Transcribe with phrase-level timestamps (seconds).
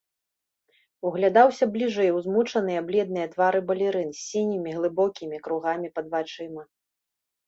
[1.07, 6.63] Углядаўся бліжэй у змучаныя, бледныя твары балерын, з сінімі глыбокімі кругамі пад вачыма.